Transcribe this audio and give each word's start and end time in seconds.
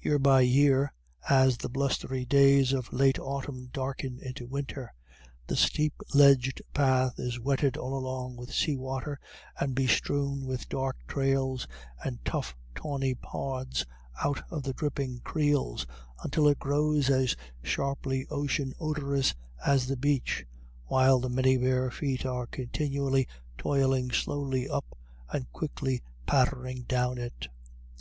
Year 0.00 0.18
by 0.18 0.40
year, 0.40 0.92
as 1.30 1.56
the 1.56 1.68
blustery 1.68 2.24
days 2.24 2.72
of 2.72 2.92
late 2.92 3.16
autumn 3.20 3.68
darken 3.72 4.18
into 4.20 4.44
winter, 4.44 4.92
the 5.46 5.54
steep 5.54 5.92
ledged 6.12 6.60
path 6.74 7.14
is 7.20 7.38
wetted 7.38 7.76
all 7.76 7.96
along 7.96 8.34
with 8.36 8.52
sea 8.52 8.76
water, 8.76 9.20
and 9.56 9.76
bestrewn 9.76 10.44
with 10.46 10.68
dark 10.68 10.96
trails 11.06 11.68
and 12.04 12.18
tough 12.24 12.56
tawny 12.74 13.14
pods 13.14 13.86
out 14.24 14.42
of 14.50 14.64
the 14.64 14.72
dripping 14.72 15.20
creels, 15.20 15.86
until 16.24 16.48
it 16.48 16.58
grows 16.58 17.08
as 17.08 17.36
sharply 17.62 18.26
ocean 18.30 18.74
odorous 18.80 19.32
as 19.64 19.86
the 19.86 19.96
beach, 19.96 20.44
while 20.86 21.20
the 21.20 21.30
many 21.30 21.56
bare 21.56 21.88
feet 21.92 22.26
are 22.26 22.48
continually 22.48 23.28
toiling 23.56 24.10
slowly 24.10 24.68
up 24.68 24.98
and 25.30 25.52
quickly 25.52 26.02
pattering 26.26 26.82
down 26.82 27.16
it. 27.16 27.46